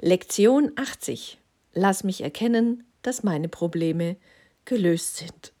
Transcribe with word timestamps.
Lektion 0.00 0.70
80. 0.76 1.38
Lass 1.74 2.04
mich 2.04 2.20
erkennen, 2.20 2.84
dass 3.02 3.24
meine 3.24 3.48
Probleme 3.48 4.16
gelöst 4.64 5.16
sind. 5.16 5.52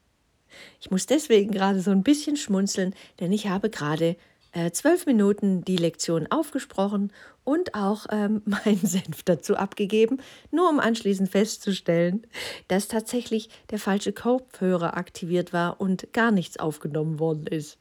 Ich 0.80 0.92
muss 0.92 1.06
deswegen 1.06 1.50
gerade 1.50 1.80
so 1.80 1.90
ein 1.90 2.04
bisschen 2.04 2.36
schmunzeln, 2.36 2.94
denn 3.18 3.32
ich 3.32 3.48
habe 3.48 3.68
gerade 3.68 4.16
äh, 4.52 4.70
zwölf 4.70 5.06
Minuten 5.06 5.64
die 5.64 5.76
Lektion 5.76 6.28
aufgesprochen 6.30 7.12
und 7.42 7.74
auch 7.74 8.06
ähm, 8.10 8.42
meinen 8.46 8.86
Senf 8.86 9.24
dazu 9.24 9.56
abgegeben, 9.56 10.18
nur 10.52 10.68
um 10.68 10.78
anschließend 10.78 11.28
festzustellen, 11.28 12.24
dass 12.68 12.86
tatsächlich 12.86 13.50
der 13.70 13.80
falsche 13.80 14.12
Kopfhörer 14.12 14.96
aktiviert 14.96 15.52
war 15.52 15.80
und 15.80 16.12
gar 16.12 16.30
nichts 16.30 16.58
aufgenommen 16.58 17.18
worden 17.18 17.48
ist. 17.48 17.76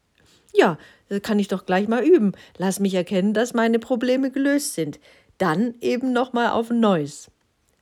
Ja, 0.56 0.80
das 1.08 1.22
kann 1.22 1.38
ich 1.38 1.50
doch 1.50 1.68
gleich 1.68 1.88
mal 1.88 2.04
üben. 2.04 2.32
Lass 2.58 2.80
mich 2.80 2.96
erkennen, 2.96 3.36
dass 3.36 3.54
meine 3.54 3.78
Probleme 3.78 4.32
gelöst 4.32 4.74
sind. 4.74 5.00
Dann 5.38 5.76
eben 5.82 6.14
nochmal 6.14 6.50
auf 6.50 6.72
ein 6.72 6.80
neues. 6.80 7.30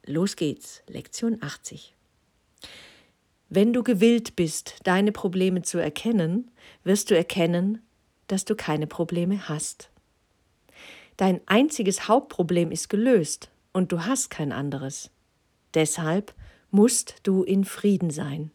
Los 0.05 0.35
geht's, 0.35 0.83
Lektion 0.87 1.37
80. 1.41 1.95
Wenn 3.49 3.73
du 3.73 3.83
gewillt 3.83 4.35
bist, 4.35 4.75
deine 4.83 5.11
Probleme 5.11 5.61
zu 5.61 5.77
erkennen, 5.77 6.51
wirst 6.83 7.11
du 7.11 7.15
erkennen, 7.15 7.81
dass 8.27 8.43
du 8.43 8.55
keine 8.55 8.87
Probleme 8.87 9.47
hast. 9.47 9.89
Dein 11.17 11.39
einziges 11.45 12.07
Hauptproblem 12.07 12.71
ist 12.71 12.89
gelöst 12.89 13.49
und 13.71 13.91
du 13.91 14.05
hast 14.05 14.29
kein 14.29 14.51
anderes. 14.51 15.09
Deshalb 15.73 16.33
musst 16.71 17.15
du 17.23 17.43
in 17.43 17.63
Frieden 17.63 18.09
sein. 18.09 18.51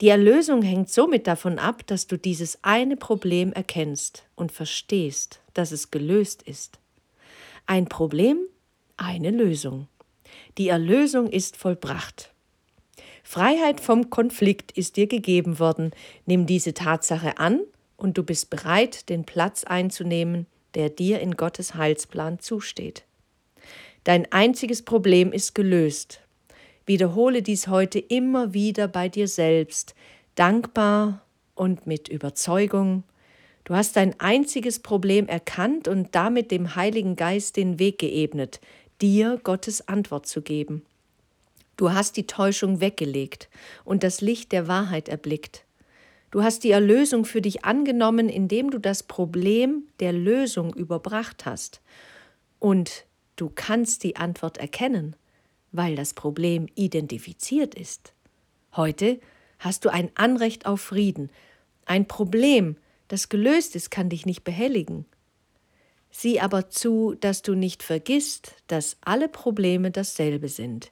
Die 0.00 0.08
Erlösung 0.08 0.62
hängt 0.62 0.88
somit 0.90 1.26
davon 1.26 1.58
ab, 1.58 1.86
dass 1.86 2.06
du 2.06 2.16
dieses 2.16 2.62
eine 2.62 2.96
Problem 2.96 3.52
erkennst 3.52 4.24
und 4.36 4.52
verstehst, 4.52 5.40
dass 5.54 5.72
es 5.72 5.90
gelöst 5.90 6.42
ist. 6.42 6.78
Ein 7.70 7.86
Problem, 7.86 8.38
eine 8.96 9.30
Lösung. 9.30 9.88
Die 10.56 10.68
Erlösung 10.68 11.28
ist 11.28 11.54
vollbracht. 11.54 12.32
Freiheit 13.22 13.82
vom 13.82 14.08
Konflikt 14.08 14.72
ist 14.72 14.96
dir 14.96 15.06
gegeben 15.06 15.58
worden. 15.58 15.90
Nimm 16.24 16.46
diese 16.46 16.72
Tatsache 16.72 17.36
an 17.36 17.60
und 17.98 18.16
du 18.16 18.22
bist 18.22 18.48
bereit, 18.48 19.10
den 19.10 19.24
Platz 19.24 19.64
einzunehmen, 19.64 20.46
der 20.72 20.88
dir 20.88 21.20
in 21.20 21.32
Gottes 21.32 21.74
Heilsplan 21.74 22.38
zusteht. 22.38 23.04
Dein 24.02 24.32
einziges 24.32 24.82
Problem 24.82 25.30
ist 25.30 25.54
gelöst. 25.54 26.22
Wiederhole 26.86 27.42
dies 27.42 27.68
heute 27.68 27.98
immer 27.98 28.54
wieder 28.54 28.88
bei 28.88 29.10
dir 29.10 29.28
selbst, 29.28 29.94
dankbar 30.36 31.20
und 31.54 31.86
mit 31.86 32.08
Überzeugung. 32.08 33.04
Du 33.68 33.76
hast 33.76 33.96
dein 33.96 34.18
einziges 34.18 34.78
Problem 34.78 35.28
erkannt 35.28 35.88
und 35.88 36.14
damit 36.14 36.50
dem 36.50 36.74
Heiligen 36.74 37.16
Geist 37.16 37.58
den 37.58 37.78
Weg 37.78 37.98
geebnet, 37.98 38.62
dir 39.02 39.38
Gottes 39.44 39.86
Antwort 39.88 40.26
zu 40.26 40.40
geben. 40.40 40.86
Du 41.76 41.92
hast 41.92 42.16
die 42.16 42.26
Täuschung 42.26 42.80
weggelegt 42.80 43.50
und 43.84 44.02
das 44.02 44.22
Licht 44.22 44.52
der 44.52 44.68
Wahrheit 44.68 45.10
erblickt. 45.10 45.66
Du 46.30 46.42
hast 46.42 46.64
die 46.64 46.70
Erlösung 46.70 47.26
für 47.26 47.42
dich 47.42 47.66
angenommen, 47.66 48.30
indem 48.30 48.70
du 48.70 48.78
das 48.78 49.02
Problem 49.02 49.82
der 50.00 50.14
Lösung 50.14 50.72
überbracht 50.72 51.44
hast. 51.44 51.82
Und 52.58 53.04
du 53.36 53.52
kannst 53.54 54.02
die 54.02 54.16
Antwort 54.16 54.56
erkennen, 54.56 55.14
weil 55.72 55.94
das 55.94 56.14
Problem 56.14 56.68
identifiziert 56.74 57.74
ist. 57.74 58.14
Heute 58.74 59.20
hast 59.58 59.84
du 59.84 59.90
ein 59.90 60.10
Anrecht 60.14 60.64
auf 60.64 60.80
Frieden. 60.80 61.28
Ein 61.84 62.08
Problem, 62.08 62.78
das 63.08 63.28
gelöst 63.28 63.74
ist, 63.74 63.90
kann 63.90 64.08
dich 64.08 64.26
nicht 64.26 64.44
behelligen. 64.44 65.06
Sieh 66.10 66.40
aber 66.40 66.70
zu, 66.70 67.14
dass 67.20 67.42
du 67.42 67.54
nicht 67.54 67.82
vergisst, 67.82 68.54
dass 68.66 68.96
alle 69.00 69.28
Probleme 69.28 69.90
dasselbe 69.90 70.48
sind. 70.48 70.90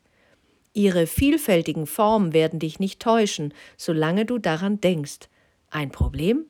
Ihre 0.73 1.07
vielfältigen 1.07 1.87
Formen 1.87 2.35
werden 2.35 2.59
dich 2.59 2.79
nicht 2.81 3.01
täuschen, 3.01 3.55
solange 3.77 4.27
du 4.27 4.39
daran 4.39 4.81
denkst. 4.81 5.29
Ein 5.71 5.91
Problem, 5.91 6.45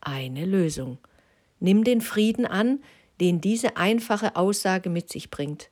eine 0.00 0.44
Lösung. 0.44 0.98
Nimm 1.58 1.82
den 1.82 2.00
Frieden 2.00 2.46
an, 2.46 2.80
den 3.20 3.40
diese 3.40 3.76
einfache 3.76 4.36
Aussage 4.36 4.88
mit 4.88 5.10
sich 5.10 5.30
bringt. 5.30 5.70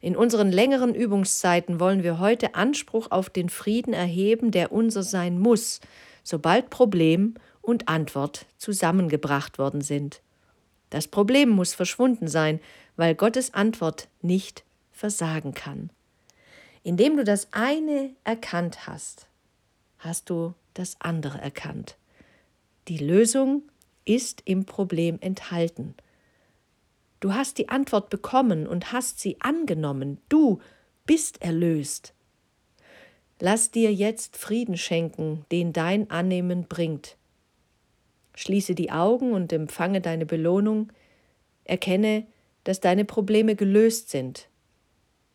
In 0.00 0.16
unseren 0.16 0.52
längeren 0.52 0.94
Übungszeiten 0.94 1.80
wollen 1.80 2.02
wir 2.02 2.18
heute 2.18 2.54
Anspruch 2.54 3.10
auf 3.10 3.30
den 3.30 3.48
Frieden 3.48 3.94
erheben, 3.94 4.50
der 4.50 4.70
unser 4.70 5.02
sein 5.02 5.38
muss, 5.38 5.80
sobald 6.22 6.68
Problem 6.68 7.36
und 7.64 7.88
Antwort 7.88 8.46
zusammengebracht 8.58 9.58
worden 9.58 9.80
sind. 9.80 10.20
Das 10.90 11.08
Problem 11.08 11.48
muss 11.48 11.74
verschwunden 11.74 12.28
sein, 12.28 12.60
weil 12.96 13.14
Gottes 13.14 13.54
Antwort 13.54 14.08
nicht 14.22 14.64
versagen 14.92 15.54
kann. 15.54 15.90
Indem 16.82 17.16
du 17.16 17.24
das 17.24 17.48
eine 17.52 18.14
erkannt 18.24 18.86
hast, 18.86 19.26
hast 19.98 20.30
du 20.30 20.54
das 20.74 21.00
andere 21.00 21.40
erkannt. 21.40 21.96
Die 22.88 22.98
Lösung 22.98 23.62
ist 24.04 24.42
im 24.44 24.66
Problem 24.66 25.18
enthalten. 25.20 25.94
Du 27.20 27.32
hast 27.32 27.56
die 27.56 27.70
Antwort 27.70 28.10
bekommen 28.10 28.66
und 28.66 28.92
hast 28.92 29.18
sie 29.18 29.40
angenommen. 29.40 30.18
Du 30.28 30.60
bist 31.06 31.40
erlöst. 31.40 32.12
Lass 33.40 33.70
dir 33.70 33.92
jetzt 33.92 34.36
Frieden 34.36 34.76
schenken, 34.76 35.46
den 35.50 35.72
dein 35.72 36.10
Annehmen 36.10 36.68
bringt. 36.68 37.16
Schließe 38.34 38.74
die 38.74 38.90
Augen 38.90 39.32
und 39.32 39.52
empfange 39.52 40.00
deine 40.00 40.26
Belohnung. 40.26 40.92
Erkenne, 41.64 42.26
dass 42.64 42.80
deine 42.80 43.04
Probleme 43.04 43.56
gelöst 43.56 44.10
sind. 44.10 44.48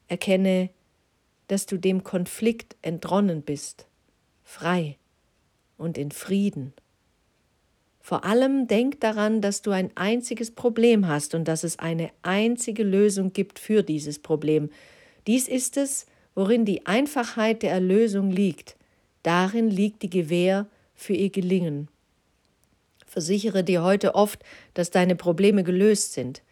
Erkenne, 0.07 0.69
dass 1.47 1.65
du 1.65 1.77
dem 1.77 2.03
Konflikt 2.03 2.75
entronnen 2.81 3.41
bist, 3.41 3.87
frei 4.43 4.97
und 5.77 5.97
in 5.97 6.11
Frieden. 6.11 6.73
Vor 8.01 8.25
allem 8.25 8.67
denk 8.67 8.99
daran, 9.01 9.41
dass 9.41 9.61
du 9.61 9.71
ein 9.71 9.91
einziges 9.95 10.51
Problem 10.51 11.07
hast 11.07 11.35
und 11.35 11.47
dass 11.47 11.63
es 11.63 11.77
eine 11.79 12.09
einzige 12.23 12.83
Lösung 12.83 13.33
gibt 13.33 13.59
für 13.59 13.83
dieses 13.83 14.19
Problem. 14.19 14.69
Dies 15.27 15.47
ist 15.47 15.77
es, 15.77 16.07
worin 16.33 16.65
die 16.65 16.85
Einfachheit 16.85 17.61
der 17.61 17.71
Erlösung 17.71 18.31
liegt. 18.31 18.77
Darin 19.23 19.69
liegt 19.69 20.01
die 20.01 20.09
Gewähr 20.09 20.67
für 20.95 21.13
ihr 21.13 21.29
Gelingen. 21.29 21.87
Versichere 23.09 23.63
dir 23.63 23.83
heute 23.83 24.13
oft, 24.15 24.43
dass 24.75 24.91
deine 24.91 25.15
Probleme 25.15 25.63
gelöst 25.63 26.13
sind. 26.13 26.43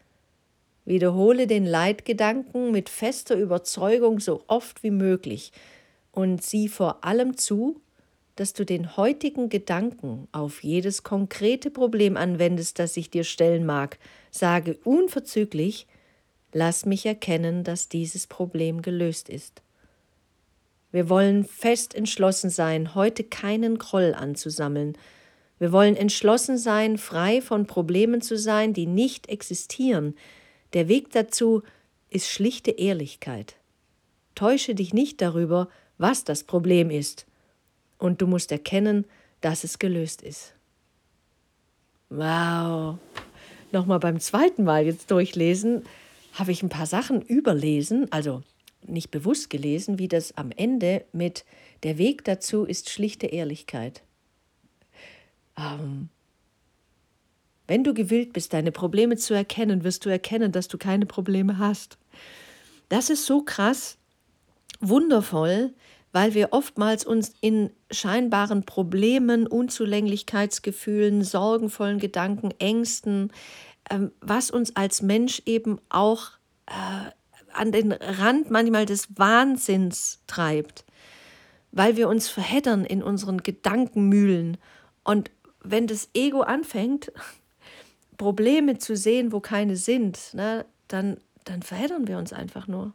Wiederhole 0.86 1.48
den 1.48 1.66
Leitgedanken 1.66 2.72
mit 2.72 2.90
fester 2.90 3.36
Überzeugung 3.36 4.20
so 4.20 4.44
oft 4.48 4.84
wie 4.84 4.92
möglich 4.92 5.52
und 6.12 6.42
sieh 6.42 6.68
vor 6.68 7.04
allem 7.06 7.38
zu, 7.38 7.80
dass 8.36 8.54
du 8.54 8.66
den 8.66 8.98
heutigen 8.98 9.50
Gedanken 9.50 10.28
auf 10.32 10.64
jedes 10.64 11.04
konkrete 11.04 11.70
Problem 11.70 12.18
anwendest, 12.18 12.80
das 12.80 12.94
sich 12.94 13.10
dir 13.10 13.24
stellen 13.24 13.66
mag. 13.66 14.00
Sage 14.32 14.78
unverzüglich, 14.84 15.88
lass 16.54 16.86
mich 16.86 17.06
erkennen, 17.06 17.64
dass 17.64 17.90
dieses 17.90 18.26
Problem 18.26 18.82
gelöst 18.82 19.30
ist. 19.30 19.62
Wir 20.92 21.10
wollen 21.10 21.44
fest 21.44 21.94
entschlossen 21.94 22.50
sein, 22.50 22.96
heute 22.96 23.24
keinen 23.24 23.78
Groll 23.78 24.16
anzusammeln. 24.16 24.98
Wir 25.60 25.72
wollen 25.72 25.96
entschlossen 25.96 26.58
sein, 26.58 26.98
frei 26.98 27.42
von 27.42 27.66
Problemen 27.66 28.22
zu 28.22 28.38
sein, 28.38 28.74
die 28.74 28.86
nicht 28.86 29.28
existieren, 29.30 30.16
der 30.74 30.88
Weg 30.88 31.12
dazu 31.12 31.64
ist 32.10 32.30
schlichte 32.30 32.72
Ehrlichkeit. 32.72 33.56
Täusche 34.36 34.76
dich 34.76 34.94
nicht 34.94 35.22
darüber, 35.22 35.70
was 35.98 36.24
das 36.24 36.44
Problem 36.44 36.90
ist, 36.90 37.26
und 37.98 38.22
du 38.22 38.28
musst 38.28 38.52
erkennen, 38.52 39.06
dass 39.42 39.64
es 39.64 39.80
gelöst 39.80 40.22
ist. 40.22 40.54
Wow. 42.10 42.98
Nochmal 43.72 44.00
beim 44.00 44.20
zweiten 44.20 44.64
Mal 44.64 44.86
jetzt 44.86 45.10
durchlesen, 45.12 45.84
habe 46.34 46.52
ich 46.52 46.62
ein 46.62 46.70
paar 46.70 46.86
Sachen 46.86 47.22
überlesen, 47.22 48.12
also 48.12 48.44
nicht 48.86 49.12
bewusst 49.12 49.50
gelesen, 49.50 50.00
wie 50.00 50.08
das 50.08 50.38
am 50.38 50.52
Ende 50.52 51.04
mit 51.12 51.44
der 51.84 51.98
Weg 51.98 52.24
dazu 52.24 52.64
ist 52.64 52.90
schlichte 52.90 53.28
Ehrlichkeit. 53.28 54.04
Ähm, 55.58 56.10
wenn 57.68 57.84
du 57.84 57.94
gewillt 57.94 58.34
bist, 58.34 58.54
deine 58.54 58.72
Probleme 58.72 59.18
zu 59.18 59.34
erkennen, 59.34 59.84
wirst 59.84 60.06
du 60.06 60.10
erkennen, 60.10 60.52
dass 60.52 60.68
du 60.68 60.78
keine 60.78 61.06
Probleme 61.06 61.58
hast. 61.58 61.98
Das 62.90 63.10
ist 63.10 63.26
so 63.26 63.42
krass, 63.42 63.98
wundervoll, 64.80 65.74
weil 66.14 66.34
wir 66.34 66.50
oftmals 66.52 67.06
uns 67.06 67.34
in 67.42 67.70
scheinbaren 67.92 68.66
Problemen, 68.66 69.46
Unzulänglichkeitsgefühlen, 69.46 71.24
sorgenvollen 71.24 72.00
Gedanken, 72.00 72.52
Ängsten, 72.60 73.32
ähm, 73.90 74.12
was 74.22 74.50
uns 74.50 74.76
als 74.76 75.02
Mensch 75.02 75.42
eben 75.46 75.80
auch 75.90 76.32
äh, 76.68 77.12
an 77.54 77.72
den 77.72 77.92
Rand 77.92 78.50
manchmal 78.52 78.86
des 78.86 79.18
Wahnsinns 79.18 80.22
treibt, 80.28 80.86
weil 81.72 81.98
wir 81.98 82.08
uns 82.08 82.30
verheddern 82.30 82.86
in 82.86 83.04
unseren 83.04 83.44
Gedankenmühlen. 83.44 84.58
Und 85.04 85.32
wenn 85.72 85.88
das 85.88 86.10
Ego 86.14 86.42
anfängt, 86.42 87.12
Probleme 88.18 88.78
zu 88.78 88.96
sehen, 88.96 89.32
wo 89.32 89.40
keine 89.40 89.76
sind, 89.76 90.34
ne, 90.34 90.66
dann, 90.88 91.18
dann 91.44 91.62
verheddern 91.62 92.08
wir 92.08 92.18
uns 92.18 92.34
einfach 92.34 92.68
nur. 92.68 92.94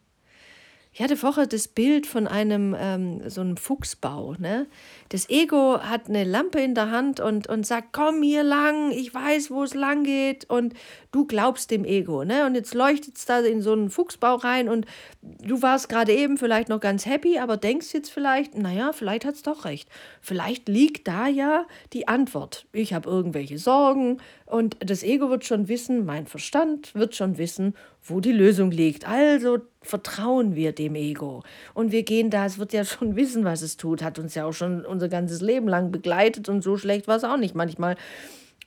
Ich 0.94 1.00
hatte 1.00 1.16
vorher 1.16 1.46
das 1.46 1.68
Bild 1.68 2.06
von 2.06 2.26
einem 2.26 2.76
ähm, 2.78 3.22
so 3.30 3.40
einem 3.40 3.56
Fuchsbau. 3.56 4.34
Ne? 4.38 4.66
Das 5.08 5.30
Ego 5.30 5.80
hat 5.80 6.10
eine 6.10 6.24
Lampe 6.24 6.60
in 6.60 6.74
der 6.74 6.90
Hand 6.90 7.18
und, 7.18 7.48
und 7.48 7.66
sagt, 7.66 7.88
komm 7.92 8.22
hier 8.22 8.42
lang, 8.42 8.90
ich 8.90 9.14
weiß, 9.14 9.50
wo 9.50 9.62
es 9.62 9.72
lang 9.72 10.04
geht. 10.04 10.50
Und 10.50 10.74
du 11.10 11.26
glaubst 11.26 11.70
dem 11.70 11.86
Ego. 11.86 12.24
Ne? 12.24 12.44
Und 12.44 12.56
jetzt 12.56 12.74
leuchtet 12.74 13.16
es 13.16 13.24
da 13.24 13.40
in 13.40 13.62
so 13.62 13.72
einen 13.72 13.88
Fuchsbau 13.88 14.34
rein 14.34 14.68
und 14.68 14.84
du 15.22 15.62
warst 15.62 15.88
gerade 15.88 16.12
eben 16.12 16.36
vielleicht 16.36 16.68
noch 16.68 16.80
ganz 16.80 17.06
happy, 17.06 17.38
aber 17.38 17.56
denkst 17.56 17.94
jetzt 17.94 18.10
vielleicht, 18.10 18.54
naja, 18.54 18.92
vielleicht 18.92 19.24
hat 19.24 19.36
es 19.36 19.42
doch 19.42 19.64
recht. 19.64 19.88
Vielleicht 20.20 20.68
liegt 20.68 21.08
da 21.08 21.26
ja 21.26 21.66
die 21.94 22.06
Antwort. 22.06 22.66
Ich 22.72 22.92
habe 22.92 23.08
irgendwelche 23.08 23.56
Sorgen 23.56 24.18
und 24.44 24.76
das 24.80 25.02
Ego 25.02 25.30
wird 25.30 25.46
schon 25.46 25.68
wissen, 25.68 26.04
mein 26.04 26.26
Verstand 26.26 26.94
wird 26.94 27.14
schon 27.14 27.38
wissen, 27.38 27.74
wo 28.04 28.20
die 28.20 28.32
Lösung 28.32 28.70
liegt. 28.70 29.06
Also 29.06 29.58
vertrauen 29.80 30.54
wir 30.54 30.72
dem 30.72 30.94
Ego. 30.94 31.42
Und 31.74 31.92
wir 31.92 32.02
gehen 32.02 32.30
da, 32.30 32.46
es 32.46 32.58
wird 32.58 32.72
ja 32.72 32.84
schon 32.84 33.16
wissen, 33.16 33.44
was 33.44 33.62
es 33.62 33.76
tut, 33.76 34.02
hat 34.02 34.18
uns 34.18 34.34
ja 34.34 34.44
auch 34.44 34.52
schon 34.52 34.84
unser 34.84 35.08
ganzes 35.08 35.40
Leben 35.40 35.68
lang 35.68 35.90
begleitet 35.92 36.48
und 36.48 36.62
so 36.62 36.76
schlecht 36.76 37.08
war 37.08 37.16
es 37.16 37.24
auch 37.24 37.36
nicht 37.36 37.54
manchmal. 37.54 37.96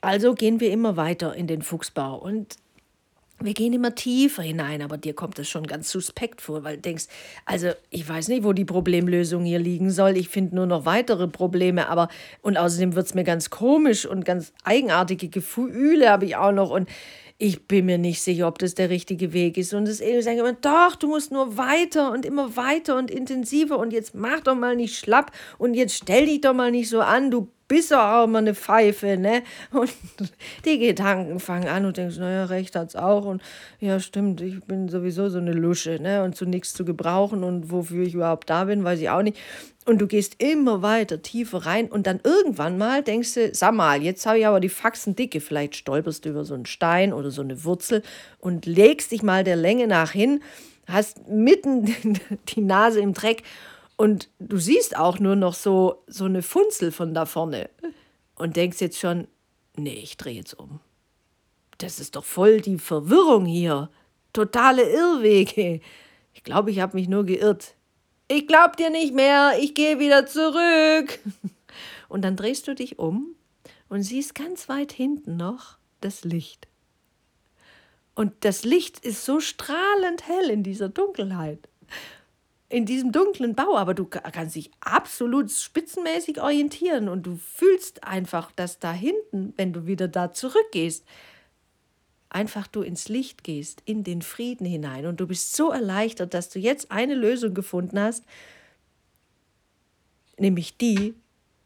Also 0.02 0.34
gehen 0.36 0.60
wir 0.60 0.72
immer 0.72 0.98
weiter 0.98 1.34
in 1.36 1.48
den 1.48 1.62
Fuchsbau 1.62 2.18
und 2.18 2.56
wir 3.42 3.54
gehen 3.54 3.74
immer 3.74 3.96
tiefer 3.96 4.44
hinein, 4.44 4.82
aber 4.82 4.98
dir 4.98 5.14
kommt 5.14 5.38
es 5.40 5.50
schon 5.50 5.68
ganz 5.68 5.90
suspekt 5.90 6.42
vor, 6.42 6.64
weil 6.64 6.78
du 6.78 6.82
denkst, 6.84 7.06
also 7.46 7.72
ich 7.90 8.08
weiß 8.08 8.30
nicht, 8.30 8.44
wo 8.44 8.54
die 8.54 8.66
Problemlösung 8.66 9.44
hier 9.44 9.60
liegen 9.60 9.92
soll. 9.92 10.18
Ich 10.18 10.30
finde 10.30 10.56
nur 10.56 10.66
noch 10.66 10.86
weitere 10.86 11.28
Probleme, 11.28 11.90
aber 11.90 12.08
und 12.42 12.58
außerdem 12.58 12.96
wird 12.96 13.08
es 13.08 13.14
mir 13.14 13.24
ganz 13.24 13.50
komisch 13.50 14.06
und 14.06 14.26
ganz 14.26 14.54
eigenartige 14.64 15.28
Gefühle 15.28 16.10
habe 16.10 16.26
ich 16.26 16.36
auch 16.38 16.54
noch 16.54 16.70
und 16.70 16.88
ich 17.38 17.68
bin 17.68 17.86
mir 17.86 17.98
nicht 17.98 18.22
sicher, 18.22 18.48
ob 18.48 18.60
das 18.60 18.76
der 18.76 18.90
richtige 18.90 19.34
Weg 19.34 19.58
ist. 19.58 19.74
Und 19.74 19.90
das 19.90 20.00
Ego 20.00 20.22
sagt 20.22 20.40
immer, 20.40 20.54
doch, 20.54 20.96
du 20.96 21.08
musst 21.08 21.34
nur 21.34 21.58
weiter 21.58 22.12
und 22.12 22.26
immer 22.26 22.56
weiter 22.56 22.98
und 22.98 23.12
intensiver 23.12 23.78
und 23.78 23.92
jetzt 23.92 24.16
mach 24.16 24.40
doch 24.40 24.56
mal 24.56 24.78
nicht 24.78 24.98
schlapp 24.98 25.32
und 25.58 25.74
jetzt 25.74 25.96
stell 25.96 26.28
dich 26.28 26.42
doch 26.42 26.54
mal 26.54 26.72
nicht 26.72 26.88
so 26.88 27.02
an, 27.02 27.32
du 27.32 27.50
doch 27.68 27.98
auch 27.98 28.24
immer 28.26 28.40
eine 28.40 28.56
Pfeife, 28.56 29.18
ne? 29.18 29.44
Und 29.72 29.92
die 30.66 30.80
Gedanken 30.80 31.40
fangen 31.40 31.68
an 31.68 31.86
und 31.86 31.98
denkst, 31.98 32.18
naja, 32.18 32.46
recht 32.46 32.76
hat's 32.76 32.96
auch 32.96 33.26
und 33.26 33.42
ja, 33.80 34.00
stimmt, 34.00 34.42
ich 34.42 34.64
bin 34.64 34.88
sowieso 34.90 35.30
so 35.30 35.40
eine 35.40 35.54
Lusche, 35.54 36.00
ne? 36.00 36.24
Und 36.24 36.36
zu 36.36 36.46
nichts 36.46 36.74
zu 36.74 36.86
gebrauchen 36.86 37.44
und 37.44 37.72
wofür 37.72 38.06
ich 38.06 38.14
überhaupt 38.14 38.50
da 38.50 38.66
bin, 38.66 38.84
weiß 38.84 39.00
ich 39.00 39.10
auch 39.10 39.22
nicht. 39.22 39.38
Und 39.86 40.00
du 40.00 40.08
gehst 40.08 40.42
immer 40.42 40.82
weiter, 40.82 41.22
tiefer 41.22 41.66
rein 41.66 41.88
und 41.88 42.08
dann 42.08 42.20
irgendwann 42.24 42.78
mal 42.78 43.04
denkst 43.04 43.36
du, 43.36 43.54
sag 43.54 43.76
mal, 43.76 44.02
jetzt 44.02 44.26
habe 44.26 44.40
ich 44.40 44.48
aber 44.48 44.60
die 44.60 44.70
Faxen 44.70 45.16
dicke. 45.16 45.40
Vielleicht 45.40 45.76
stolperst 45.76 46.26
du 46.26 46.30
über 46.30 46.44
so 46.44 46.56
einen 46.56 46.66
Stein 46.66 47.14
oder 47.14 47.30
so 47.30 47.42
eine 47.42 47.64
Wurzel 47.64 48.02
und 48.40 48.66
legst 48.66 49.12
dich 49.12 49.22
mal 49.22 49.44
der 49.44 49.56
Länge 49.56 49.86
nach 49.86 50.12
hin, 50.12 50.42
hast 50.88 51.28
mitten 51.28 51.86
die 52.56 52.62
Nase 52.62 53.00
im 53.00 53.14
Dreck 53.14 53.44
und 53.98 54.30
du 54.40 54.58
siehst 54.58 54.98
auch 54.98 55.20
nur 55.20 55.36
noch 55.36 55.54
so, 55.54 56.04
so 56.08 56.26
eine 56.26 56.42
Funzel 56.42 56.92
von 56.92 57.14
da 57.14 57.26
vorne 57.26 57.70
und 58.36 58.56
denkst 58.56 58.82
jetzt 58.82 59.00
schon, 59.00 59.28
nee, 59.76 60.00
ich 60.02 60.18
drehe 60.18 60.36
jetzt 60.36 60.54
um. 60.54 60.80
Das 61.78 62.00
ist 62.00 62.16
doch 62.16 62.24
voll 62.24 62.62
die 62.62 62.78
Verwirrung 62.78 63.46
hier. 63.46 63.90
Totale 64.34 64.84
Irrwege. 64.84 65.82
Ich 66.34 66.44
glaube, 66.44 66.72
ich 66.72 66.80
habe 66.80 66.98
mich 66.98 67.08
nur 67.08 67.26
geirrt 67.26 67.76
ich 68.28 68.48
glaub 68.48 68.78
dir 68.78 68.90
nicht 68.90 69.14
mehr, 69.14 69.54
ich 69.60 69.74
gehe 69.74 70.00
wieder 70.00 70.26
zurück. 70.26 71.20
Und 72.10 72.22
dann 72.24 72.36
drehst 72.36 72.68
du 72.68 72.76
dich 72.76 73.00
um 73.00 73.36
und 73.90 74.04
siehst 74.04 74.36
ganz 74.36 74.70
weit 74.70 74.92
hinten 74.92 75.38
noch 75.38 75.78
das 76.02 76.24
Licht. 76.24 76.68
Und 78.14 78.32
das 78.42 78.64
Licht 78.64 79.00
ist 79.00 79.26
so 79.26 79.40
strahlend 79.40 80.28
hell 80.28 80.50
in 80.50 80.64
dieser 80.64 80.88
Dunkelheit, 80.88 81.68
in 82.68 82.86
diesem 82.86 83.12
dunklen 83.12 83.56
Bau, 83.56 83.78
aber 83.78 83.94
du 83.94 84.06
kannst 84.06 84.56
dich 84.56 84.72
absolut 84.80 85.52
spitzenmäßig 85.52 86.42
orientieren 86.42 87.10
und 87.10 87.24
du 87.24 87.38
fühlst 87.38 88.04
einfach, 88.04 88.52
dass 88.52 88.80
da 88.80 88.92
hinten, 88.92 89.54
wenn 89.56 89.72
du 89.72 89.86
wieder 89.86 90.08
da 90.08 90.32
zurückgehst, 90.34 91.06
einfach 92.30 92.68
du 92.68 92.82
ins 92.82 93.08
Licht 93.08 93.44
gehst, 93.44 93.82
in 93.86 94.04
den 94.04 94.22
Frieden 94.22 94.66
hinein 94.66 95.06
und 95.06 95.20
du 95.20 95.28
bist 95.28 95.56
so 95.56 95.72
erleichtert, 95.72 96.34
dass 96.34 96.50
du 96.50 96.60
jetzt 96.60 96.92
eine 96.92 97.16
Lösung 97.16 97.54
gefunden 97.54 98.00
hast, 98.00 98.26
nämlich 100.38 100.78
die, 100.78 101.14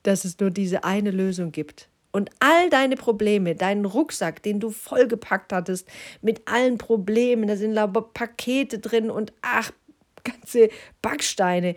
dass 0.03 0.25
es 0.25 0.39
nur 0.39 0.51
diese 0.51 0.83
eine 0.83 1.11
Lösung 1.11 1.51
gibt. 1.51 1.89
Und 2.11 2.31
all 2.39 2.69
deine 2.69 2.95
Probleme, 2.95 3.55
deinen 3.55 3.85
Rucksack, 3.85 4.41
den 4.43 4.59
du 4.59 4.71
vollgepackt 4.71 5.53
hattest, 5.53 5.87
mit 6.21 6.47
allen 6.47 6.77
Problemen, 6.77 7.47
da 7.47 7.55
sind 7.55 7.75
Pakete 8.13 8.79
drin 8.79 9.11
und 9.11 9.31
ach, 9.41 9.71
ganze 10.23 10.69
Backsteine. 11.01 11.75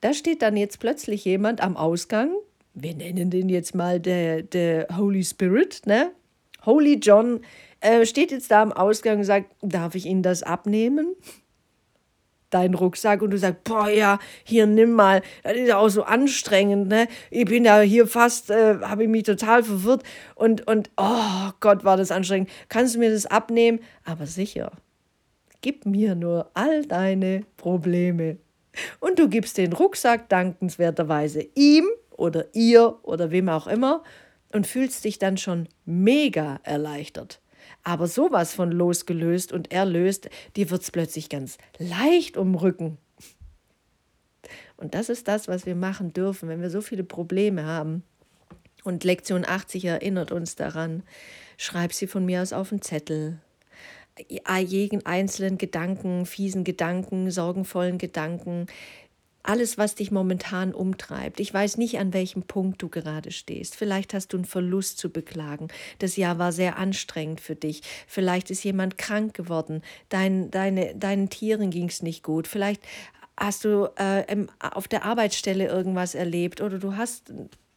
Da 0.00 0.12
steht 0.12 0.42
dann 0.42 0.56
jetzt 0.56 0.80
plötzlich 0.80 1.24
jemand 1.24 1.62
am 1.62 1.76
Ausgang, 1.76 2.30
wir 2.74 2.94
nennen 2.94 3.30
den 3.30 3.48
jetzt 3.48 3.74
mal 3.74 4.00
der, 4.00 4.42
der 4.42 4.88
Holy 4.96 5.24
Spirit, 5.24 5.82
ne? 5.86 6.10
Holy 6.66 6.94
John, 6.94 7.40
äh, 7.80 8.04
steht 8.04 8.32
jetzt 8.32 8.50
da 8.50 8.62
am 8.62 8.72
Ausgang 8.72 9.18
und 9.18 9.24
sagt, 9.24 9.54
darf 9.62 9.94
ich 9.94 10.06
Ihnen 10.06 10.22
das 10.22 10.42
abnehmen? 10.42 11.14
Dein 12.50 12.74
Rucksack 12.74 13.22
und 13.22 13.30
du 13.30 13.38
sagst, 13.38 13.64
boah, 13.64 13.88
ja, 13.88 14.18
hier 14.44 14.66
nimm 14.66 14.92
mal, 14.92 15.22
das 15.42 15.54
ist 15.54 15.68
ja 15.68 15.78
auch 15.78 15.88
so 15.88 16.02
anstrengend, 16.02 16.88
ne? 16.88 17.08
Ich 17.30 17.44
bin 17.44 17.64
ja 17.64 17.80
hier 17.80 18.06
fast, 18.06 18.50
äh, 18.50 18.78
habe 18.80 19.04
ich 19.04 19.08
mich 19.08 19.24
total 19.24 19.62
verwirrt 19.62 20.02
und, 20.34 20.66
und, 20.66 20.90
oh 20.96 21.50
Gott, 21.60 21.84
war 21.84 21.96
das 21.96 22.10
anstrengend. 22.10 22.50
Kannst 22.68 22.94
du 22.94 22.98
mir 22.98 23.10
das 23.10 23.26
abnehmen? 23.26 23.80
Aber 24.04 24.26
sicher, 24.26 24.72
gib 25.64 25.86
mir 25.86 26.14
nur 26.14 26.50
all 26.52 26.84
deine 26.84 27.46
Probleme. 27.56 28.36
Und 29.00 29.18
du 29.18 29.30
gibst 29.30 29.56
den 29.56 29.72
Rucksack 29.72 30.28
dankenswerterweise 30.28 31.46
ihm 31.54 31.86
oder 32.10 32.54
ihr 32.54 32.98
oder 33.02 33.30
wem 33.30 33.48
auch 33.48 33.66
immer 33.66 34.02
und 34.52 34.66
fühlst 34.66 35.04
dich 35.04 35.18
dann 35.18 35.38
schon 35.38 35.68
mega 35.86 36.60
erleichtert 36.64 37.40
aber 37.82 38.06
sowas 38.06 38.54
von 38.54 38.72
losgelöst 38.72 39.52
und 39.52 39.72
erlöst, 39.72 40.30
dir 40.56 40.70
wird 40.70 40.82
es 40.82 40.90
plötzlich 40.90 41.28
ganz 41.28 41.58
leicht 41.78 42.36
um 42.36 42.54
Rücken. 42.54 42.98
Und 44.76 44.94
das 44.94 45.08
ist 45.08 45.28
das, 45.28 45.48
was 45.48 45.66
wir 45.66 45.74
machen 45.74 46.12
dürfen, 46.12 46.48
wenn 46.48 46.60
wir 46.60 46.70
so 46.70 46.80
viele 46.80 47.04
Probleme 47.04 47.64
haben. 47.64 48.02
Und 48.82 49.04
Lektion 49.04 49.44
80 49.46 49.84
erinnert 49.84 50.32
uns 50.32 50.56
daran. 50.56 51.02
Schreib 51.56 51.92
sie 51.92 52.06
von 52.06 52.26
mir 52.26 52.42
aus 52.42 52.52
auf 52.52 52.72
einen 52.72 52.82
Zettel. 52.82 53.40
Jeden 54.18 55.06
einzelnen 55.06 55.58
Gedanken, 55.58 56.26
fiesen 56.26 56.62
Gedanken, 56.62 57.30
sorgenvollen 57.30 57.98
Gedanken, 57.98 58.66
alles, 59.44 59.76
was 59.76 59.94
dich 59.94 60.10
momentan 60.10 60.72
umtreibt. 60.72 61.38
Ich 61.38 61.52
weiß 61.52 61.76
nicht, 61.76 61.98
an 61.98 62.14
welchem 62.14 62.44
Punkt 62.44 62.80
du 62.80 62.88
gerade 62.88 63.30
stehst. 63.30 63.76
Vielleicht 63.76 64.14
hast 64.14 64.32
du 64.32 64.38
einen 64.38 64.46
Verlust 64.46 64.98
zu 64.98 65.10
beklagen. 65.10 65.68
Das 65.98 66.16
Jahr 66.16 66.38
war 66.38 66.50
sehr 66.50 66.78
anstrengend 66.78 67.42
für 67.42 67.54
dich. 67.54 67.82
Vielleicht 68.06 68.50
ist 68.50 68.64
jemand 68.64 68.96
krank 68.96 69.34
geworden. 69.34 69.82
Dein, 70.08 70.50
deine, 70.50 70.94
deinen 70.96 71.28
Tieren 71.28 71.70
ging 71.70 71.88
es 71.88 72.02
nicht 72.02 72.22
gut. 72.22 72.48
Vielleicht 72.48 72.82
hast 73.36 73.66
du 73.66 73.90
äh, 73.96 74.46
auf 74.58 74.88
der 74.88 75.04
Arbeitsstelle 75.04 75.66
irgendwas 75.66 76.14
erlebt 76.14 76.62
oder 76.62 76.78
du 76.78 76.96
hast 76.96 77.32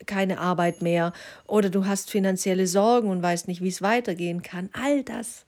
keine 0.05 0.39
Arbeit 0.39 0.81
mehr 0.81 1.11
oder 1.47 1.69
du 1.69 1.85
hast 1.85 2.09
finanzielle 2.09 2.67
Sorgen 2.67 3.09
und 3.09 3.21
weißt 3.21 3.49
nicht, 3.49 3.61
wie 3.61 3.67
es 3.67 3.81
weitergehen 3.81 4.41
kann. 4.41 4.69
All 4.71 5.03
das 5.03 5.46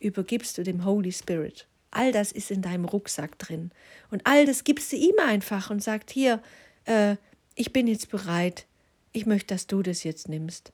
übergibst 0.00 0.58
du 0.58 0.62
dem 0.62 0.84
Holy 0.84 1.12
Spirit. 1.12 1.66
All 1.90 2.12
das 2.12 2.32
ist 2.32 2.50
in 2.50 2.62
deinem 2.62 2.84
Rucksack 2.84 3.38
drin. 3.38 3.70
Und 4.10 4.22
all 4.24 4.46
das 4.46 4.64
gibst 4.64 4.92
du 4.92 4.96
ihm 4.96 5.18
einfach 5.18 5.70
und 5.70 5.82
sagt, 5.82 6.10
hier, 6.10 6.42
äh, 6.84 7.16
ich 7.54 7.72
bin 7.72 7.86
jetzt 7.86 8.10
bereit. 8.10 8.66
Ich 9.12 9.26
möchte, 9.26 9.54
dass 9.54 9.66
du 9.66 9.82
das 9.82 10.04
jetzt 10.04 10.28
nimmst. 10.28 10.72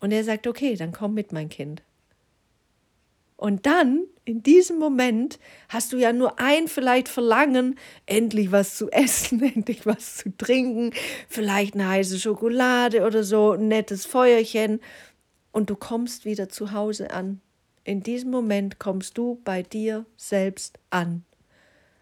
Und 0.00 0.12
er 0.12 0.24
sagt, 0.24 0.46
okay, 0.46 0.76
dann 0.76 0.92
komm 0.92 1.14
mit, 1.14 1.32
mein 1.32 1.48
Kind. 1.48 1.82
Und 3.36 3.66
dann, 3.66 4.04
in 4.24 4.42
diesem 4.42 4.78
Moment, 4.78 5.38
hast 5.68 5.92
du 5.92 5.98
ja 5.98 6.12
nur 6.12 6.38
ein 6.38 6.68
vielleicht 6.68 7.08
Verlangen, 7.08 7.76
endlich 8.06 8.52
was 8.52 8.76
zu 8.76 8.90
essen, 8.90 9.42
endlich 9.54 9.84
was 9.84 10.16
zu 10.18 10.36
trinken, 10.36 10.92
vielleicht 11.28 11.74
eine 11.74 11.88
heiße 11.88 12.20
Schokolade 12.20 13.04
oder 13.04 13.24
so, 13.24 13.52
ein 13.52 13.68
nettes 13.68 14.06
Feuerchen. 14.06 14.80
Und 15.50 15.70
du 15.70 15.76
kommst 15.76 16.24
wieder 16.24 16.48
zu 16.48 16.72
Hause 16.72 17.10
an. 17.10 17.40
In 17.84 18.02
diesem 18.02 18.30
Moment 18.30 18.78
kommst 18.78 19.18
du 19.18 19.40
bei 19.44 19.62
dir 19.62 20.06
selbst 20.16 20.78
an. 20.88 21.24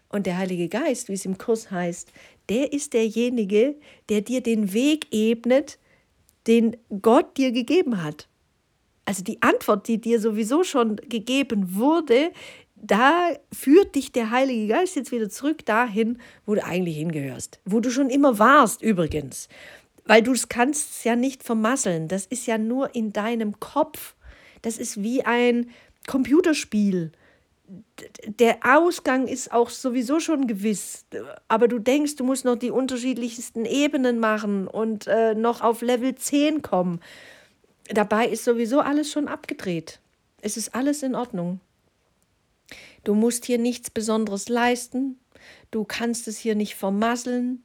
Und 0.07 0.25
der 0.25 0.37
Heilige 0.37 0.69
Geist, 0.69 1.09
wie 1.09 1.13
es 1.13 1.25
im 1.25 1.37
Kurs 1.37 1.71
heißt, 1.71 2.11
der 2.49 2.71
ist 2.71 2.93
derjenige, 2.93 3.75
der 4.09 4.21
dir 4.21 4.41
den 4.41 4.73
Weg 4.73 5.07
ebnet, 5.11 5.79
den 6.47 6.77
Gott 7.01 7.37
dir 7.37 7.51
gegeben 7.51 8.01
hat. 8.03 8.27
Also 9.05 9.23
die 9.23 9.41
Antwort, 9.41 9.87
die 9.87 9.99
dir 9.99 10.19
sowieso 10.19 10.63
schon 10.63 10.95
gegeben 10.95 11.75
wurde, 11.75 12.31
da 12.75 13.31
führt 13.51 13.95
dich 13.95 14.11
der 14.11 14.29
Heilige 14.29 14.67
Geist 14.67 14.95
jetzt 14.95 15.11
wieder 15.11 15.29
zurück 15.29 15.65
dahin, 15.65 16.17
wo 16.45 16.55
du 16.55 16.63
eigentlich 16.63 16.97
hingehörst. 16.97 17.59
Wo 17.65 17.79
du 17.79 17.89
schon 17.89 18.09
immer 18.09 18.39
warst, 18.39 18.81
übrigens. 18.81 19.49
Weil 20.05 20.21
du 20.21 20.33
es 20.33 20.49
kannst 20.49 21.03
ja 21.05 21.15
nicht 21.15 21.43
vermasseln. 21.43 22.07
Das 22.07 22.25
ist 22.25 22.45
ja 22.45 22.57
nur 22.57 22.93
in 22.95 23.13
deinem 23.13 23.59
Kopf. 23.59 24.15
Das 24.63 24.79
ist 24.79 25.03
wie 25.03 25.23
ein 25.23 25.69
Computerspiel. 26.07 27.11
der 28.25 28.59
Ausgang 28.63 29.27
ist 29.27 29.51
auch 29.51 29.69
sowieso 29.69 30.19
schon 30.19 30.47
gewiss, 30.47 31.05
aber 31.47 31.67
du 31.67 31.79
denkst, 31.79 32.17
du 32.17 32.23
musst 32.23 32.43
noch 32.43 32.57
die 32.57 32.71
unterschiedlichsten 32.71 33.65
Ebenen 33.65 34.19
machen 34.19 34.67
und 34.67 35.07
äh, 35.07 35.33
noch 35.33 35.61
auf 35.61 35.81
Level 35.81 36.15
10 36.15 36.61
kommen. 36.61 36.99
Dabei 37.87 38.27
ist 38.27 38.43
sowieso 38.43 38.79
alles 38.79 39.11
schon 39.11 39.27
abgedreht. 39.27 39.99
Es 40.41 40.57
ist 40.57 40.75
alles 40.75 41.03
in 41.03 41.15
Ordnung. 41.15 41.61
Du 43.03 43.13
musst 43.13 43.45
hier 43.45 43.57
nichts 43.57 43.89
Besonderes 43.89 44.49
leisten, 44.49 45.19
du 45.71 45.83
kannst 45.83 46.27
es 46.27 46.37
hier 46.37 46.55
nicht 46.55 46.75
vermasseln, 46.75 47.63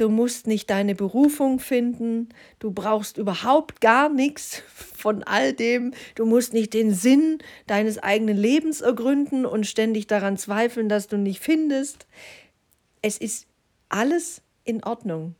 Du 0.00 0.08
musst 0.08 0.46
nicht 0.46 0.70
deine 0.70 0.94
Berufung 0.94 1.58
finden. 1.58 2.30
Du 2.58 2.70
brauchst 2.70 3.18
überhaupt 3.18 3.82
gar 3.82 4.08
nichts 4.08 4.62
von 4.96 5.22
all 5.24 5.52
dem. 5.52 5.92
Du 6.14 6.24
musst 6.24 6.54
nicht 6.54 6.72
den 6.72 6.94
Sinn 6.94 7.36
deines 7.66 7.98
eigenen 7.98 8.38
Lebens 8.38 8.80
ergründen 8.80 9.44
und 9.44 9.66
ständig 9.66 10.06
daran 10.06 10.38
zweifeln, 10.38 10.88
dass 10.88 11.06
du 11.06 11.18
nicht 11.18 11.40
findest. 11.40 12.06
Es 13.02 13.18
ist 13.18 13.46
alles 13.90 14.40
in 14.64 14.82
Ordnung. 14.84 15.34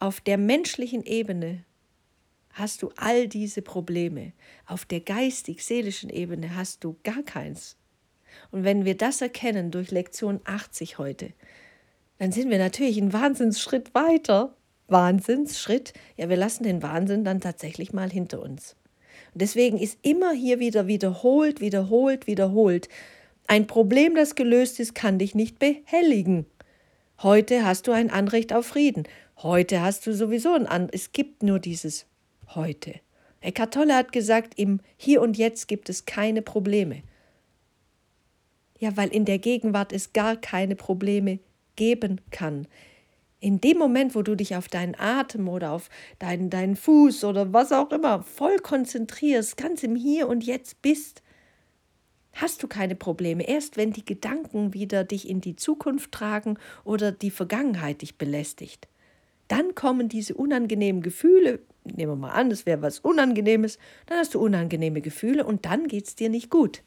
Auf 0.00 0.20
der 0.20 0.36
menschlichen 0.36 1.04
Ebene 1.04 1.64
hast 2.54 2.82
du 2.82 2.90
all 2.96 3.28
diese 3.28 3.62
Probleme. 3.62 4.32
Auf 4.66 4.84
der 4.86 5.02
geistig-seelischen 5.02 6.10
Ebene 6.10 6.56
hast 6.56 6.82
du 6.82 6.96
gar 7.04 7.22
keins. 7.22 7.76
Und 8.50 8.64
wenn 8.64 8.84
wir 8.84 8.96
das 8.96 9.20
erkennen 9.20 9.70
durch 9.70 9.92
Lektion 9.92 10.40
80 10.42 10.98
heute, 10.98 11.32
dann 12.20 12.32
sind 12.32 12.50
wir 12.50 12.58
natürlich 12.58 13.00
einen 13.00 13.14
Wahnsinnsschritt 13.14 13.94
weiter. 13.94 14.54
Wahnsinnsschritt. 14.88 15.94
Ja, 16.18 16.28
wir 16.28 16.36
lassen 16.36 16.64
den 16.64 16.82
Wahnsinn 16.82 17.24
dann 17.24 17.40
tatsächlich 17.40 17.94
mal 17.94 18.10
hinter 18.10 18.42
uns. 18.42 18.76
Und 19.32 19.40
deswegen 19.40 19.78
ist 19.78 19.98
immer 20.02 20.32
hier 20.32 20.58
wieder 20.58 20.86
wiederholt, 20.86 21.62
wiederholt, 21.62 22.26
wiederholt. 22.26 22.90
Ein 23.46 23.66
Problem, 23.66 24.14
das 24.14 24.34
gelöst 24.34 24.80
ist, 24.80 24.94
kann 24.94 25.18
dich 25.18 25.34
nicht 25.34 25.58
behelligen. 25.58 26.44
Heute 27.22 27.64
hast 27.64 27.86
du 27.86 27.92
ein 27.92 28.10
Anrecht 28.10 28.52
auf 28.52 28.66
Frieden. 28.66 29.04
Heute 29.38 29.80
hast 29.80 30.06
du 30.06 30.12
sowieso 30.12 30.52
ein 30.52 30.66
Anrecht. 30.66 30.94
Es 30.94 31.12
gibt 31.12 31.42
nur 31.42 31.58
dieses 31.58 32.04
heute. 32.54 33.00
Eckhart 33.40 33.72
Tolle 33.72 33.94
hat 33.96 34.12
gesagt, 34.12 34.58
im 34.58 34.80
Hier 34.98 35.22
und 35.22 35.38
Jetzt 35.38 35.68
gibt 35.68 35.88
es 35.88 36.04
keine 36.04 36.42
Probleme. 36.42 37.00
Ja, 38.78 38.94
weil 38.98 39.08
in 39.08 39.24
der 39.24 39.38
Gegenwart 39.38 39.94
es 39.94 40.12
gar 40.12 40.36
keine 40.36 40.76
Probleme 40.76 41.38
geben 41.80 42.20
kann. 42.30 42.68
In 43.40 43.58
dem 43.58 43.78
Moment, 43.78 44.14
wo 44.14 44.20
du 44.20 44.34
dich 44.34 44.54
auf 44.54 44.68
deinen 44.68 44.94
Atem 44.98 45.48
oder 45.48 45.72
auf 45.72 45.88
deinen, 46.18 46.50
deinen 46.50 46.76
Fuß 46.76 47.24
oder 47.24 47.54
was 47.54 47.72
auch 47.72 47.90
immer 47.90 48.22
voll 48.22 48.58
konzentrierst, 48.58 49.56
ganz 49.56 49.82
im 49.82 49.96
Hier 49.96 50.28
und 50.28 50.44
Jetzt 50.44 50.82
bist, 50.82 51.22
hast 52.34 52.62
du 52.62 52.68
keine 52.68 52.96
Probleme. 52.96 53.48
Erst 53.48 53.78
wenn 53.78 53.94
die 53.94 54.04
Gedanken 54.04 54.74
wieder 54.74 55.04
dich 55.04 55.26
in 55.26 55.40
die 55.40 55.56
Zukunft 55.56 56.12
tragen 56.12 56.58
oder 56.84 57.12
die 57.12 57.30
Vergangenheit 57.30 58.02
dich 58.02 58.18
belästigt, 58.18 58.86
dann 59.48 59.74
kommen 59.74 60.10
diese 60.10 60.34
unangenehmen 60.34 61.00
Gefühle. 61.00 61.60
Nehmen 61.84 62.12
wir 62.12 62.16
mal 62.16 62.32
an, 62.32 62.50
es 62.50 62.66
wäre 62.66 62.82
was 62.82 62.98
Unangenehmes, 62.98 63.78
dann 64.04 64.18
hast 64.18 64.34
du 64.34 64.38
unangenehme 64.38 65.00
Gefühle 65.00 65.46
und 65.46 65.64
dann 65.64 65.88
geht 65.88 66.08
es 66.08 66.14
dir 66.14 66.28
nicht 66.28 66.50
gut. 66.50 66.82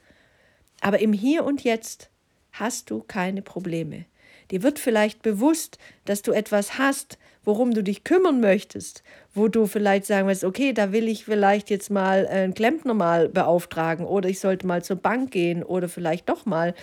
Aber 0.81 1.00
im 1.00 1.13
Hier 1.13 1.45
und 1.45 1.63
Jetzt 1.63 2.12
hast 2.51 2.91
du 2.91 3.01
keine 3.01 3.41
Probleme. 3.41 4.05
Dir 4.53 4.62
wird 4.62 4.77
vielleicht 4.77 5.24
bewusst, 5.24 5.79
dass 6.05 6.22
du 6.22 6.31
etwas 6.31 6.77
hast, 6.77 7.17
worum 7.43 7.74
du 7.74 7.81
dich 7.81 8.03
kümmern 8.03 8.39
möchtest, 8.39 9.01
wo 9.33 9.48
du 9.48 9.65
vielleicht 9.65 10.05
sagen 10.05 10.27
wirst, 10.27 10.43
okay, 10.43 10.74
da 10.74 10.91
will 10.91 11.07
ich 11.07 11.25
vielleicht 11.25 11.72
jetzt 11.72 11.89
mal 11.89 12.27
einen 12.27 12.53
Klempner 12.53 12.93
mal 12.93 13.29
beauftragen 13.29 14.05
oder 14.05 14.29
ich 14.29 14.39
sollte 14.39 14.67
mal 14.67 14.83
zur 14.83 14.98
Bank 14.98 15.31
gehen 15.31 15.63
oder 15.63 15.89
vielleicht 15.89 16.29
doch 16.29 16.45
mal 16.45 16.75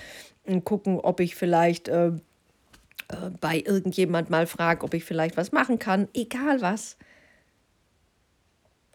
äh, 0.47 0.61
gucken, 0.61 0.99
ob 0.99 1.21
ich 1.21 1.37
vielleicht 1.37 1.87
äh, 1.87 2.09
äh, 2.09 2.13
bei 3.41 3.63
irgendjemand 3.65 4.31
mal 4.31 4.49
frage, 4.49 4.83
ob 4.83 4.93
ich 4.93 5.05
vielleicht 5.05 5.37
was 5.37 5.53
machen 5.53 5.79
kann, 5.79 6.09
egal 6.13 6.61
was. 6.63 6.97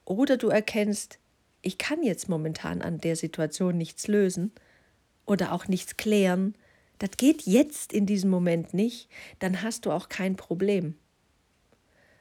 Oder 0.04 0.36
du 0.36 0.50
erkennst, 0.50 1.18
ich 1.62 1.78
kann 1.78 2.04
jetzt 2.04 2.28
momentan 2.28 2.82
an 2.82 2.98
der 2.98 3.16
Situation 3.16 3.78
nichts 3.78 4.10
lösen 4.10 4.52
oder 5.26 5.54
auch 5.54 5.70
nichts 5.70 5.96
klären 5.96 6.56
das 7.00 7.12
geht 7.18 7.44
jetzt 7.44 7.94
in 7.94 8.06
diesem 8.06 8.30
Moment 8.30 8.74
nicht, 8.74 9.10
dann 9.40 9.62
hast 9.62 9.86
du 9.86 9.92
auch 9.92 10.10
kein 10.10 10.36
Problem. 10.36 10.96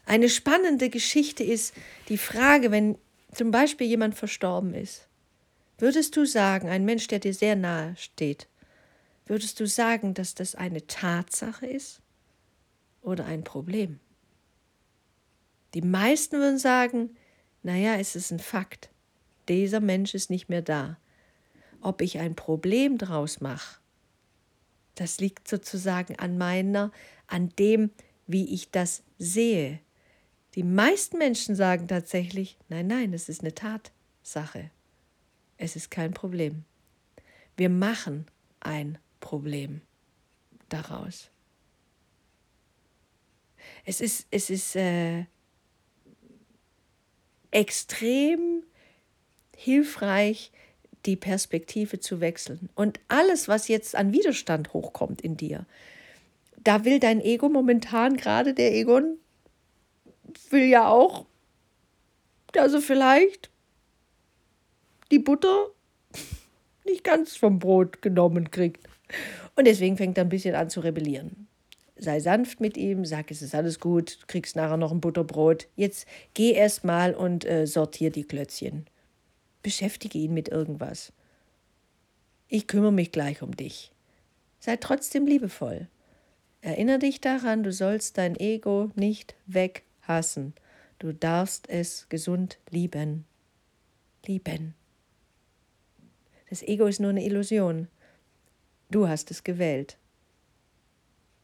Eine 0.06 0.28
spannende 0.28 0.90
Geschichte 0.90 1.44
ist 1.44 1.74
die 2.08 2.18
Frage, 2.18 2.70
wenn 2.70 2.98
zum 3.32 3.50
Beispiel 3.50 3.86
jemand 3.86 4.14
verstorben 4.14 4.74
ist. 4.74 5.08
Würdest 5.78 6.16
du 6.16 6.24
sagen, 6.24 6.68
ein 6.68 6.84
Mensch, 6.84 7.08
der 7.08 7.18
dir 7.18 7.34
sehr 7.34 7.56
nahe 7.56 7.96
steht, 7.96 8.48
würdest 9.26 9.58
du 9.60 9.66
sagen, 9.66 10.14
dass 10.14 10.34
das 10.34 10.54
eine 10.54 10.86
Tatsache 10.86 11.66
ist 11.66 12.00
oder 13.00 13.24
ein 13.24 13.44
Problem? 13.44 13.98
Die 15.72 15.82
meisten 15.82 16.38
würden 16.38 16.58
sagen, 16.58 17.16
naja, 17.62 17.96
es 17.96 18.14
ist 18.14 18.30
ein 18.30 18.38
Fakt. 18.38 18.90
Dieser 19.48 19.80
Mensch 19.80 20.14
ist 20.14 20.30
nicht 20.30 20.48
mehr 20.48 20.62
da. 20.62 20.98
Ob 21.80 22.00
ich 22.00 22.18
ein 22.18 22.36
Problem 22.36 22.96
draus 22.98 23.40
mache, 23.40 23.78
das 24.94 25.20
liegt 25.20 25.48
sozusagen 25.48 26.18
an 26.18 26.38
meiner, 26.38 26.92
an 27.26 27.50
dem, 27.58 27.90
wie 28.26 28.54
ich 28.54 28.70
das 28.70 29.02
sehe. 29.18 29.80
Die 30.54 30.62
meisten 30.62 31.18
Menschen 31.18 31.56
sagen 31.56 31.88
tatsächlich, 31.88 32.58
nein, 32.68 32.86
nein, 32.86 33.12
es 33.12 33.28
ist 33.28 33.40
eine 33.40 33.54
Tatsache. 33.54 34.70
Es 35.56 35.76
ist 35.76 35.90
kein 35.90 36.14
Problem. 36.14 36.64
Wir 37.56 37.68
machen 37.68 38.26
ein 38.60 38.98
Problem 39.20 39.80
daraus. 40.68 41.30
Es 43.84 44.00
ist, 44.00 44.26
es 44.30 44.50
ist 44.50 44.76
äh, 44.76 45.26
extrem 47.50 48.62
hilfreich, 49.56 50.52
die 51.06 51.16
Perspektive 51.16 52.00
zu 52.00 52.20
wechseln. 52.20 52.68
Und 52.74 53.00
alles, 53.08 53.48
was 53.48 53.68
jetzt 53.68 53.94
an 53.94 54.12
Widerstand 54.12 54.72
hochkommt 54.72 55.20
in 55.20 55.36
dir, 55.36 55.66
da 56.62 56.84
will 56.84 56.98
dein 56.98 57.20
Ego 57.20 57.48
momentan, 57.48 58.16
gerade 58.16 58.54
der 58.54 58.74
Egon, 58.74 59.18
will 60.50 60.64
ja 60.64 60.88
auch, 60.88 61.26
also 62.56 62.80
vielleicht 62.80 63.50
die 65.10 65.18
Butter 65.18 65.68
nicht 66.84 67.04
ganz 67.04 67.36
vom 67.36 67.58
Brot 67.58 68.02
genommen 68.02 68.50
kriegt. 68.50 68.88
Und 69.56 69.66
deswegen 69.66 69.96
fängt 69.96 70.18
er 70.18 70.24
ein 70.24 70.30
bisschen 70.30 70.54
an 70.54 70.70
zu 70.70 70.80
rebellieren. 70.80 71.46
Sei 71.96 72.18
sanft 72.18 72.60
mit 72.60 72.76
ihm, 72.76 73.04
sag, 73.04 73.30
es 73.30 73.40
ist 73.40 73.54
alles 73.54 73.78
gut, 73.78 74.18
kriegst 74.26 74.56
nachher 74.56 74.76
noch 74.76 74.90
ein 74.90 75.00
Butterbrot. 75.00 75.68
Jetzt 75.76 76.06
geh 76.34 76.52
erst 76.52 76.84
mal 76.84 77.14
und 77.14 77.44
äh, 77.44 77.66
sortier 77.66 78.10
die 78.10 78.24
Klötzchen. 78.24 78.86
Beschäftige 79.64 80.18
ihn 80.18 80.34
mit 80.34 80.50
irgendwas. 80.50 81.12
Ich 82.48 82.66
kümmere 82.66 82.92
mich 82.92 83.12
gleich 83.12 83.40
um 83.40 83.56
dich. 83.56 83.92
Sei 84.60 84.76
trotzdem 84.76 85.26
liebevoll. 85.26 85.88
Erinnere 86.60 86.98
dich 86.98 87.22
daran, 87.22 87.62
du 87.62 87.72
sollst 87.72 88.18
dein 88.18 88.38
Ego 88.38 88.90
nicht 88.94 89.34
weghassen. 89.46 90.52
Du 90.98 91.12
darfst 91.12 91.68
es 91.70 92.10
gesund 92.10 92.58
lieben. 92.68 93.24
Lieben. 94.26 94.74
Das 96.50 96.62
Ego 96.62 96.84
ist 96.84 97.00
nur 97.00 97.10
eine 97.10 97.24
Illusion. 97.24 97.88
Du 98.90 99.08
hast 99.08 99.30
es 99.30 99.44
gewählt. 99.44 99.96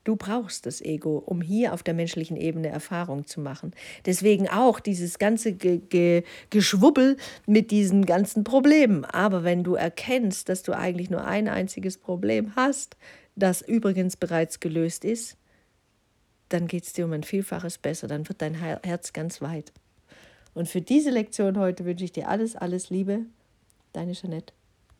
Du 0.05 0.17
brauchst 0.17 0.65
das 0.65 0.81
Ego, 0.81 1.19
um 1.19 1.43
hier 1.43 1.75
auf 1.75 1.83
der 1.83 1.93
menschlichen 1.93 2.37
Ebene 2.37 2.69
Erfahrung 2.69 3.27
zu 3.27 3.41
machen. 3.41 3.73
Deswegen 4.07 4.49
auch 4.49 4.81
dieses 4.81 5.19
ganze 5.19 5.53
Ge 5.53 5.79
Ge 5.79 6.23
Geschwubbel 6.49 7.17
mit 7.47 7.71
diesen 7.71 8.07
ganzen 8.07 8.43
Problemen. 8.43 9.05
Aber 9.05 9.45
wenn 9.45 9.63
du 9.63 9.75
erkennst, 9.75 10.49
dass 10.49 10.63
du 10.63 10.73
eigentlich 10.73 11.11
nur 11.11 11.25
ein 11.27 11.49
einziges 11.49 11.99
Problem 11.99 12.57
hast, 12.57 12.97
das 13.37 13.61
übrigens 13.61 14.17
bereits 14.17 14.61
gelöst 14.61 15.05
ist, 15.05 15.37
dann 16.49 16.67
geht 16.67 16.85
es 16.85 16.93
dir 16.95 17.05
um 17.05 17.13
ein 17.13 17.23
Vielfaches 17.23 17.79
besser, 17.79 18.09
dann 18.09 18.29
wird 18.29 18.43
dein 18.43 18.55
Herz 18.55 19.13
ganz 19.13 19.41
weit. 19.41 19.73
Und 20.55 20.69
für 20.69 20.81
diese 20.81 21.11
Lektion 21.11 21.59
heute 21.59 21.85
wünsche 21.85 22.05
ich 22.05 22.13
dir 22.13 22.29
alles, 22.29 22.57
alles 22.57 22.91
Liebe. 22.91 23.27
Deine 23.93 24.13
Jeanette. 24.13 24.53